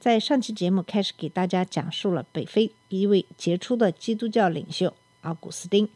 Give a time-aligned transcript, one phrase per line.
[0.00, 5.88] 在上期节目开始给大家讲述了北非一位杰出的基督教领袖奥古斯丁。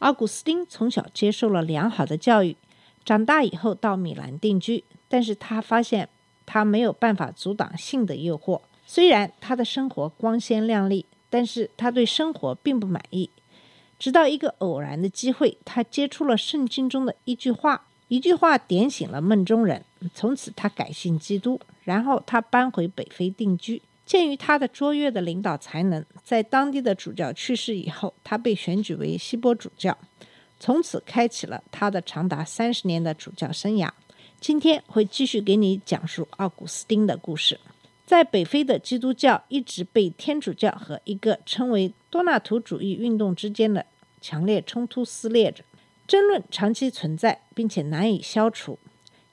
[0.00, 2.56] 奥古斯丁从小接受了良好的教育，
[3.04, 6.08] 长大以后到米兰定居，但是他发现
[6.44, 8.60] 他没有办法阻挡性的诱惑。
[8.84, 13.30] 虽然他的生活光鲜亮丽，但是他对生活并不满意。
[14.00, 19.84] 直到一个偶然的机会，他接触了圣经中的一句话，一句话点醒了梦中人。
[20.12, 23.80] 从此，他改信基督，然后他搬回北非定居。
[24.04, 29.96] 鉴于他的卓越的领导才能，在当地的主教去世以后，他被选举为锡波主教，
[30.60, 33.88] 从此开启了他的长达三十年的主教生涯。
[34.40, 37.58] 今天会继续给你讲述奥古斯丁的故事。
[38.04, 43.86] 在北非的基督教一直被天主教和一个称为多纳图主义运动之间的
[44.20, 45.64] 强烈冲突撕裂着，
[46.06, 48.78] 争论长期存在，并且难以消除。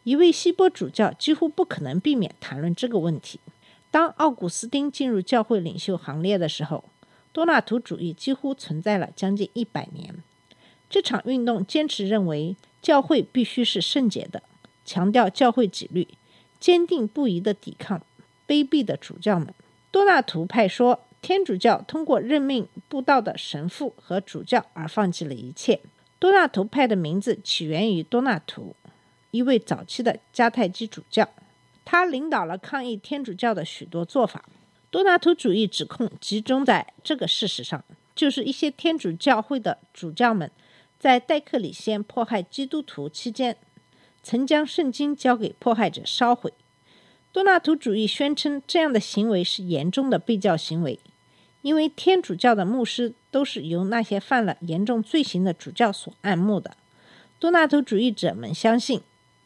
[0.04, 3.40] 一位锡波主教几乎不可能避免谈论这个问题。
[3.92, 6.84] 当奥古斯丁进入教会领袖行列的时候，
[7.32, 10.16] 多纳图主义几乎存在了将近一百年。
[10.90, 14.42] 这场运动坚持认为教会必须是圣洁的，
[14.86, 16.08] 强调教会纪律，
[16.60, 18.02] 坚定不移地抵抗
[18.48, 19.54] 卑鄙的主教们。
[19.92, 25.80] 多纳图派说，天主教通过任命布道的神父和主教而放弃了一切。
[26.18, 28.76] 多纳图派的名字起源于多纳图，
[29.32, 31.28] 一位早期的迦太基主教，
[31.84, 34.46] 他领导了抗议天主教的许多做法。
[34.90, 40.52] 多纳图主义指控集中在这个事实上，就是一些天主教会的主教们
[41.00, 43.56] 在戴克里先迫害基督徒期间，
[44.22, 46.54] 曾将圣经交给迫害者烧毁。
[47.32, 51.00] 多纳图主义宣称这样的行为是严重的被教行为，
[51.62, 56.76] 因为天主教的牧师都是由那些犯了严重罪行的主教所按牧的。
[57.40, 59.02] 多纳图主义者们相信，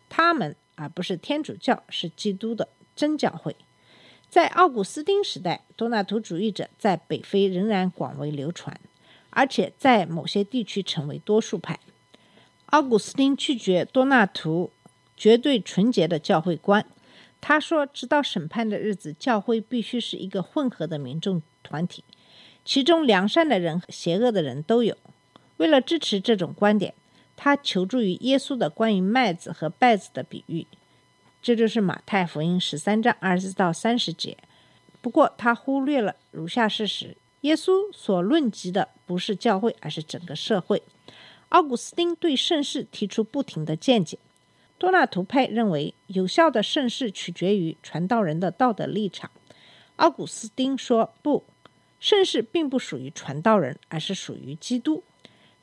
[0.09, 3.55] 他们而不是天主教是基督的真教会。
[4.29, 8.79] 在奥古斯丁时代，多纳图主义者在北非仍然广为流传，
[9.29, 11.79] 而且在某些地区成为多数派。
[12.67, 14.71] 奥古斯丁拒绝多纳图
[15.15, 16.85] 绝对纯洁的教会观。
[17.39, 22.03] 他说：“直到审判的日子，教会必须是一个混合的民众团体，
[22.65, 24.97] 其中良善的人和邪恶的人都有。”
[25.57, 26.95] 为了支持这种观点，
[27.35, 30.65] 他求助于耶稣的关于麦子和稗子的比喻，
[31.41, 34.37] 这就是马太福音十三章二十到三十节。
[35.01, 40.81] 不过，他忽略了如下事实：耶稣所论及的不是教会，而是整个社会。
[41.49, 44.17] 奥古斯丁对圣事提出不停的见解。
[44.77, 49.29] 多纳图派认为，有效的圣事取决于传道人的道德立场。
[49.97, 51.43] 奥古斯丁说：“不，
[51.99, 55.03] 圣事并不属于传道人，而是属于基督。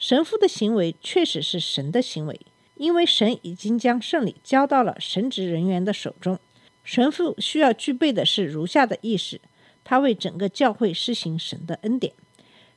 [0.03, 2.41] 神父的行为确实是神的行为，
[2.75, 6.41] 因为神已经将圣礼交到了神职人员的手中。
[6.83, 9.41] 神父需要具备的是如下的意识：
[9.85, 12.13] 他为整个教会施行神的恩典。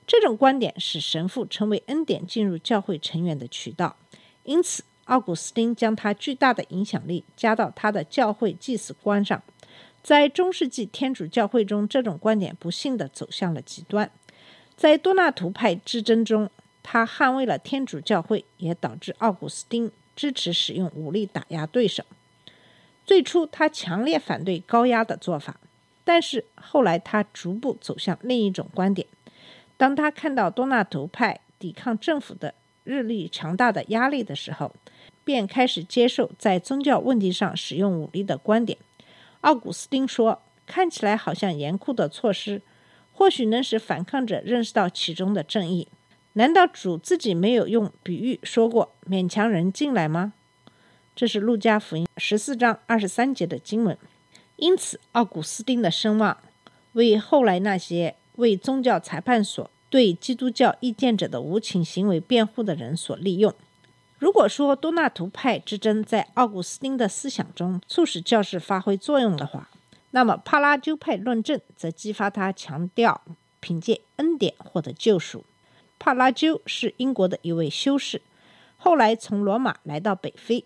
[0.06, 3.98] 这种观点使神父成为恩典进入教会成员的渠道，
[4.44, 9.44] 因此。”奥古斯丁将他巨大的影响力加到他的教会祭祀观上，
[10.02, 14.12] 在中世纪天主教会中，这种观点不幸地走向了极端。
[14.76, 16.50] 在多纳图派之争中，
[16.88, 22.04] 他捍卫了天主教会，也导致奥古斯丁支持使用武力打压对手。
[23.08, 25.60] 最初，他强烈反对高压的做法，
[26.04, 29.08] 但是后来他逐步走向另一种观点。
[29.78, 32.54] 当他看到多纳图派抵抗政府的
[32.84, 34.72] 日益强大的压力的时候，
[35.24, 38.78] 便开始接受在宗教问题上使用武力的观点。
[39.42, 42.62] 奥古斯丁说：“看起来好像严酷的措施，
[43.12, 45.88] 或许能使反抗者认识到其中的正义。
[46.38, 50.34] 难道主自己没有用比喻说过勉强人进来吗？”
[51.16, 53.98] 这是路加福音十四章二十三节的经文。
[54.58, 56.38] 因此，奥古斯丁的声望
[56.94, 63.54] 为后来那些为宗教裁判所对基督教意见者的无情行为辩护的人所利用。
[64.18, 69.70] 如果说多纳图派之争在奥古斯丁的思想中促使教士发挥作用的话，
[70.12, 73.22] 那么帕拉鸠派论证则激发他强调
[73.60, 75.44] 凭借恩典获得救赎。
[75.98, 78.22] 帕拉鸠是英国的一位修士，
[78.78, 80.66] 后来从罗马来到北非。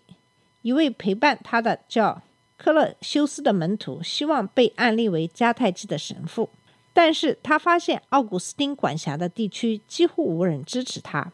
[0.62, 2.22] 一位陪伴他的叫
[2.58, 6.50] 克勒修斯的门徒希望被安立为迦太基的神父。
[6.92, 11.32] 但是他发现奥古斯丁管辖的地区几乎无人支持他。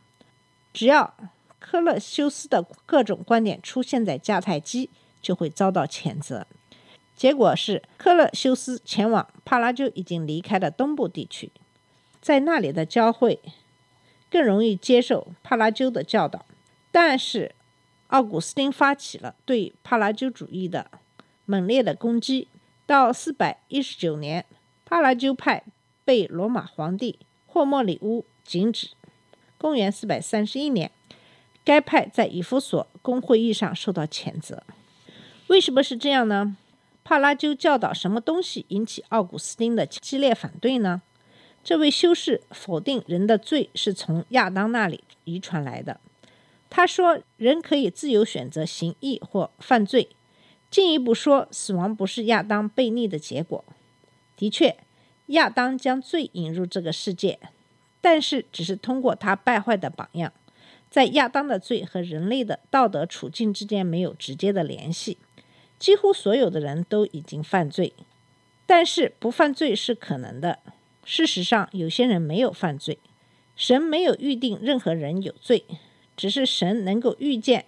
[0.73, 1.15] 只要
[1.59, 4.91] 科勒修斯的各种观点出现在迦太基，
[5.23, 6.47] 就会遭到谴责。
[7.17, 11.51] 结果是，科勒修斯前往帕拉鸠已经离开了东部地区，
[12.21, 13.41] 在那里的教会
[14.31, 16.45] 更容易接受帕拉鸠的教导。
[16.91, 17.55] 但是，
[18.09, 20.91] 奥古斯丁发起了对帕拉鸠主义的
[21.45, 22.49] 猛烈的攻击。
[22.87, 24.45] 到四百一十九年，
[24.85, 25.65] 帕拉鸠派
[26.05, 28.91] 被罗马皇帝霍莫里乌禁止。
[29.59, 30.93] 公元四百三十一年，
[31.65, 34.63] 该派在以弗所公会议上受到谴责。
[35.49, 36.57] 为什么是这样呢？
[37.03, 41.03] 帕拉鸠教导什么东西引起奥古斯丁的激烈反对呢？
[41.67, 45.99] 这位修士否定人的罪是从亚当那里遗传来的。
[46.71, 50.11] 他说，人可以自由选择行义或犯罪。
[50.71, 53.65] 进一步说，死亡不是亚当悖逆的结果。
[54.37, 54.77] 的确，
[55.27, 57.41] 亚当将罪引入这个世界，
[58.01, 60.33] 但是只是通过他败坏的榜样。
[60.89, 65.19] 在亚当的罪和人类的道德处境之间没有直接的联系。
[65.81, 67.93] 几乎所有的人都已经犯罪，
[68.67, 70.61] 但是不犯罪是可能的。
[71.09, 72.99] 事实上，有些人没有犯罪。
[73.55, 75.65] 神没有预定任何人有罪，
[76.17, 77.65] 只是神能够预见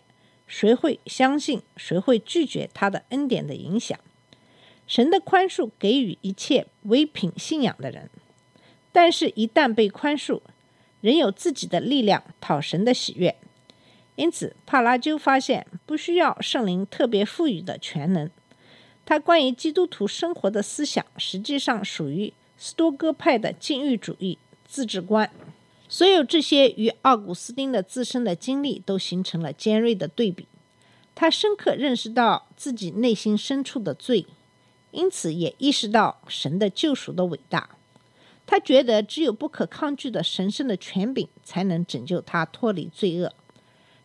[0.48, 3.96] 谁会相信，谁会拒绝他的恩典的影响。
[4.88, 8.10] 神的宽恕给予一切唯品信仰的人，
[8.90, 10.40] 但是，一旦被宽恕，
[11.00, 13.36] 人有自己的力量讨神的喜悦。
[14.16, 18.28] 因此，帕拉鸠发现不需要圣灵特别赋予的全能。
[19.06, 25.30] 他关于基督徒生活的思想，实际上属于斯多哥派的禁欲主义自治观。
[25.88, 30.46] 所有这些与奥古斯丁的自身的经历都形成了尖锐的对比。
[31.14, 34.26] 他深刻认识到自己内心深处的罪，
[34.90, 37.70] 因此也意识到神的救赎的伟大。
[38.46, 43.32] 他觉得只有不可抗拒的神圣的权柄才能拯救他脱离罪恶。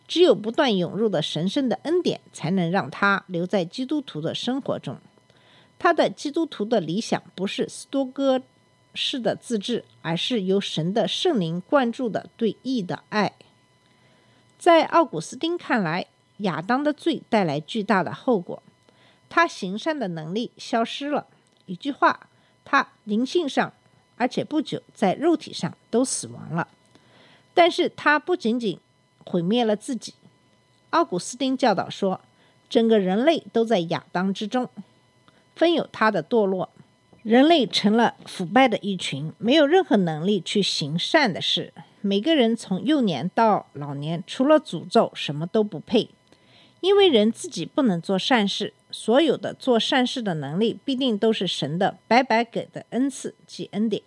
[0.06, 4.98] 只有不断涌入的神圣的恩典，才能让他留在基督徒的生活中。
[5.78, 8.42] 他的基督徒的理想不是斯多哥
[8.94, 13.32] 式的自治，而是由神的圣灵灌注的对义的爱。
[14.58, 16.06] 在奥古斯丁看来，
[16.38, 18.62] 亚当的罪带来巨大的后果，
[19.28, 21.26] 他行善的能力消失了。
[21.66, 22.28] 一句话，
[22.64, 23.72] 他灵性上，
[24.16, 26.68] 而且不久在肉体上都死亡了。
[27.52, 28.78] 但是他不仅仅。
[29.26, 30.12] 毁灭了自己。
[30.90, 32.20] 奥古斯丁教导说，
[32.68, 34.68] 整个人类都在亚当之中，
[35.54, 36.70] 分有他的堕落。
[37.22, 41.72] 人类成了腐败的一群，没有任何能力去行善的事。
[42.02, 46.10] 每个人从幼年到老年，除了诅咒，什么都不配。
[46.80, 54.02] 因为人自己不能做善事，所有的做善事的能力必定都是神的白白给的恩赐及恩典。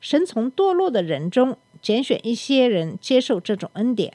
[0.00, 4.14] 神从堕落的人中拣选一些人接受这种恩典。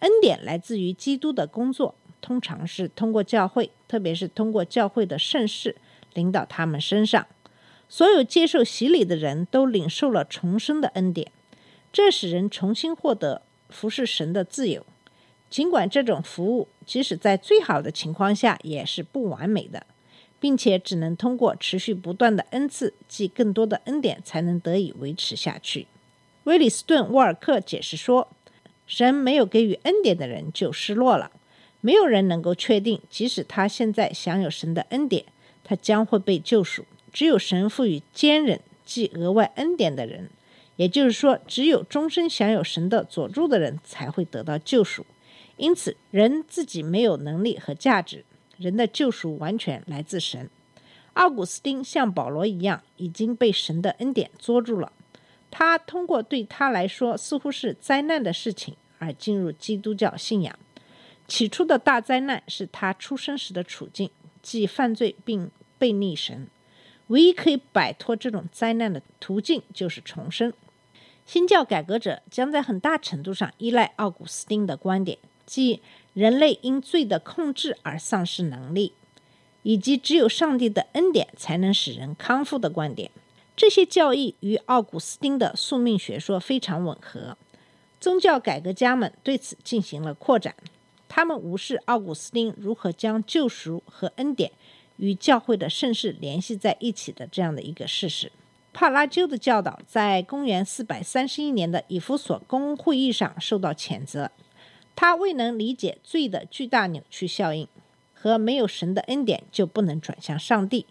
[0.00, 5.76] 恩典来自于基督的工作，通常是通过教会，特别是通过教会的圣事
[6.14, 7.26] 领导他们身上。
[7.88, 11.30] 所有接受洗礼的人都领受了重生的恩典，
[11.92, 14.86] 这使人重新获得服侍神的自由。
[15.48, 19.86] 尽管这种服务即使在最好的情况下也是不完美的，
[20.38, 25.86] 并且只能通过持续不断的恩赐及更多的恩典才能得以维持下去。
[26.44, 28.28] 威里斯顿·沃尔克解释说。
[28.86, 31.30] 神没有给予恩典的人就失落了。
[31.80, 35.26] 没有人能够确定，即使他现在享有神的恩典，
[35.70, 36.84] 他将会被救赎。
[37.12, 40.28] 只有神赋予坚忍即额外恩典的人，
[40.74, 45.06] 也就是说，只有终身享有神的佐助的人才会得到救赎。
[45.56, 48.24] 因此，人自己没有能力和价值，
[48.56, 50.50] 人的救赎完全来自神。
[51.12, 54.92] 奥古斯丁像保罗一样，已经被神的恩典捉住了。
[55.52, 60.58] 他通过对他来说似乎是灾难的事情而进入基督教信仰。
[61.28, 64.10] 起初的大灾难是他出生时的处境，
[64.42, 65.48] 即犯罪并
[65.80, 66.46] 被逆神。
[67.08, 70.52] 唯一可以摆脱这种灾难的途径就是重生。
[71.26, 75.80] 新教改革者将在很大程度上依赖奥古斯丁的观点，即
[76.14, 78.92] 人类因罪的控制而丧失能力，
[79.64, 83.10] 以及只有上帝的恩典才能使人康复的观点。
[83.56, 87.36] 这些教义与奥古斯丁的宿命学说非常吻合，
[88.00, 90.54] 宗教改革家们对此进行了扩展。
[91.08, 94.52] 他们无视奥古斯丁如何将救赎和恩典
[95.00, 98.30] 与教会的盛世联系在一起的这样的一个事实。
[98.72, 104.30] 帕拉鸠的教导在公元431年的以弗所公会议上受到谴责，
[104.94, 107.66] 他未能理解罪的巨大扭曲效应
[108.14, 110.86] 和没有神的恩典就不能转向上帝。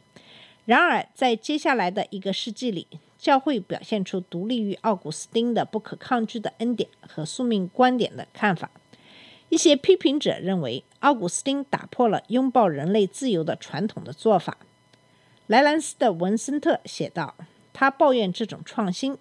[0.65, 2.85] 然而，在接下来的一个世纪里，
[3.17, 8.69] 教会表现出独立于奥古斯丁的不可抗拒的恩典和宿命观点的看法。
[9.50, 14.58] 一些批评者认为，奥古斯丁打破了拥抱人类自由的传统的做法。
[15.48, 17.36] 莱兰斯的文森特写道
[17.74, 19.18] ：“他抱怨这种创新。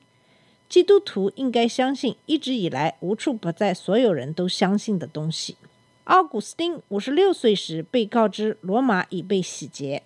[0.69, 5.57] 基督徒应该相信一直以来无处不在、所有人都相信的东西。”
[6.05, 10.03] 奥古斯丁五十六岁时被告知罗马已被洗劫，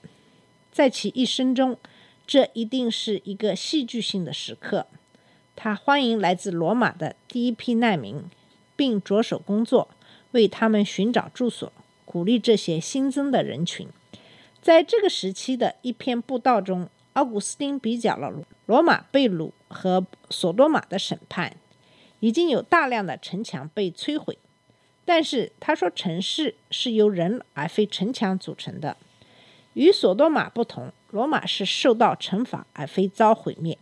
[0.71, 1.77] 在其一生中，
[2.27, 4.87] 这一定是一个戏剧性的时刻。
[5.57, 8.23] 他欢迎来自罗马的第一批难民，
[8.77, 9.89] 并着手工作。
[10.33, 11.73] 为他们寻找住所，
[12.05, 13.89] 鼓励这些新增的人群。
[14.61, 18.33] 在这个时期的一篇布道中，奥古斯丁比较了
[18.67, 21.57] 罗马被掳和索多玛的审判。
[22.21, 24.39] 已经有大量的城墙被摧毁，
[25.05, 28.97] 但是他说城市是由人而非城墙组成的。
[29.73, 33.77] 与索多玛不同，罗马是受到惩罚而非遭毁灭。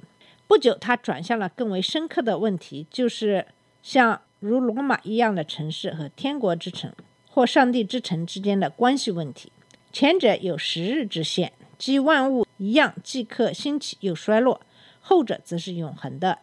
[0.46, 3.46] 不久，他转向了更为深刻的问题，就是
[3.82, 4.22] 像。
[4.40, 6.90] 如罗马一样的城市和天国之城
[7.28, 9.52] 或上帝之城之间的关系问题，
[9.92, 14.60] 前者有时日之限，即万物一样即刻兴起又衰落；
[15.00, 16.38] 后者则是永恒的。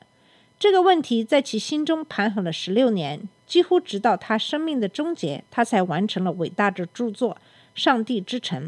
[0.59, 7.35] 这个问题在其心中盘桓了十六年，几乎直到他生命的终结，他才完成了伟大的著作
[7.73, 8.67] 《上帝之城》。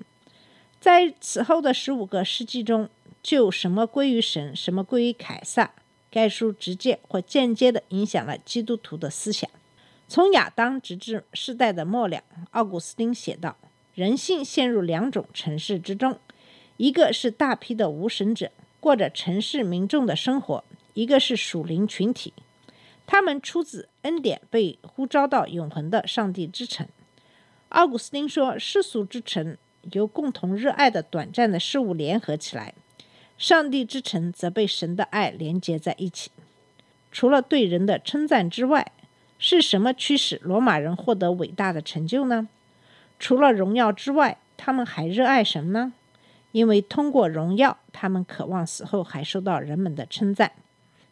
[0.79, 2.89] 在此后的十五个世纪中，
[3.21, 5.71] 就什么归于神，什么归于凯撒。
[6.11, 9.49] 该书直接或间接地影响了基督徒的思想。
[10.07, 13.55] 从亚当直至世代的末了，奥古斯丁写道
[13.93, 16.17] ：“人性陷入两种城市之中，
[16.77, 20.63] 一个是大批的无神者过着城市民众的生活，
[20.95, 22.33] 一个是属灵群体，
[23.05, 26.87] 他们出自恩典，被呼召到永恒的上帝之城。”
[27.69, 29.55] 奥古斯丁说：“世俗之城
[29.91, 32.73] 由共同热爱的短暂的事物联合起来。”
[33.39, 36.29] 上帝之城则被神的爱连接在一起。
[37.09, 38.91] 除了对人的称赞之外，
[39.39, 42.49] 是什么驱使罗马人获得伟大的成就呢？
[43.17, 45.93] 除了荣耀之外，他们还热爱什么呢？
[46.51, 50.51] 因为通过荣耀，他们渴望死后还受到人们的称赞。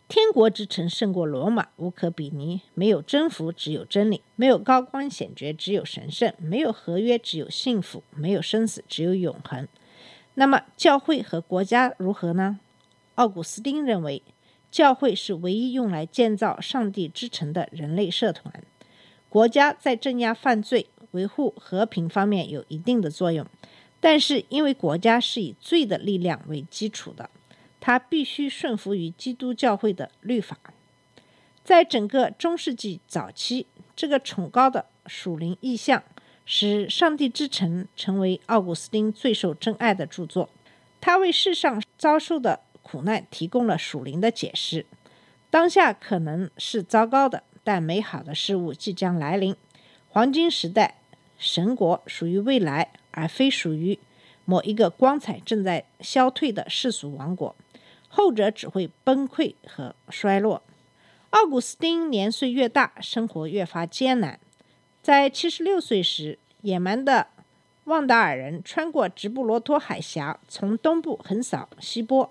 [0.10, 2.60] 天国之城胜过罗马，无可比拟。
[2.74, 9.66] 没有征服，只有真理；没有高官显爵，只有神圣；没有合约，只有幸福；没有生死，只有永恒。
[10.40, 12.60] 那么，教会和国家如何呢？
[13.16, 14.22] 奥古斯丁认为，
[14.70, 18.54] 教会是唯一用来建造上帝之城的人类社团。
[19.30, 23.48] 国家在镇压犯罪、维护和平方面有一定的作用，
[24.00, 27.32] 但是因为国家是以罪的力量为基础的，
[27.80, 30.60] 它必须顺服于基督教会的律法。
[31.64, 33.66] 在整个中世纪早期，
[33.96, 36.04] 这个崇高的属灵意象。
[36.50, 40.50] 使《上帝之城》成为奥古斯丁最受珍爱的著作。
[41.02, 44.86] 他为世上遭受的苦难提供了属灵的解释。
[45.50, 49.54] 当下可能是糟糕的，但美好的事物即将来临。
[50.08, 50.96] 黄金时代，
[51.38, 54.00] 神国属于未来，而非属于
[54.46, 57.54] 某一个光彩正在消退的世俗王国。
[58.08, 60.64] 后者只会崩溃和衰落。
[61.32, 64.40] 奥古斯丁年岁越大，生活越发艰难。
[65.08, 67.28] 在七十六岁时，野蛮的
[67.86, 72.30] 旺达尔人穿过直布罗陀海峡，从东部横扫西波。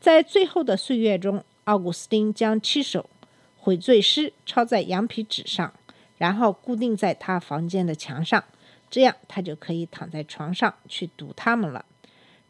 [0.00, 3.08] 在最后的岁月中，奥古斯丁将七首
[3.56, 5.72] 悔罪诗抄在羊皮纸上，
[6.18, 8.42] 然后固定在他房间的墙上，
[8.90, 11.84] 这样他就可以躺在床上去读他们了。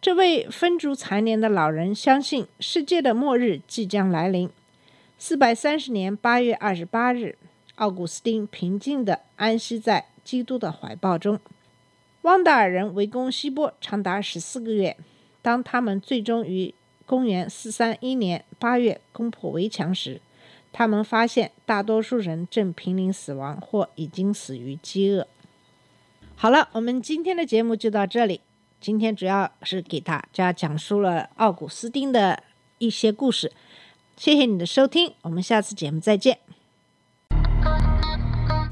[0.00, 4.48] 这位风烛残年的老人相信世界的末日即将来临。
[5.18, 7.36] 四百三十年八月二十八日。
[7.76, 11.40] 奥古斯丁平静地安息在基督的怀抱中。
[12.22, 14.96] 汪达尔人围攻希波长达十四个月。
[15.40, 16.74] 当他们最终于
[17.06, 20.20] 公元四三一年八月攻破围墙时，
[20.72, 25.28] 他们发现大多数人正濒临死亡或已经死于饥饿。
[26.34, 28.40] 好了，我们今天的节目就到这里。
[28.80, 32.42] 今天主要是给大家讲述了奥古斯丁的
[32.78, 33.52] 一些故事。
[34.16, 36.40] 谢谢你的收听，我们下次节目再见。